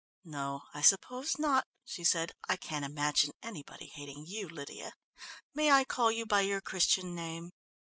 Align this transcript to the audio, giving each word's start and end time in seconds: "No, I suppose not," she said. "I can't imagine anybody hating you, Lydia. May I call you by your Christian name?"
"No, 0.25 0.63
I 0.73 0.81
suppose 0.81 1.37
not," 1.37 1.67
she 1.85 2.03
said. 2.03 2.31
"I 2.49 2.55
can't 2.55 2.83
imagine 2.83 3.33
anybody 3.43 3.85
hating 3.85 4.25
you, 4.25 4.49
Lydia. 4.49 4.95
May 5.53 5.69
I 5.71 5.83
call 5.83 6.11
you 6.11 6.25
by 6.25 6.41
your 6.41 6.59
Christian 6.59 7.13
name?" 7.13 7.51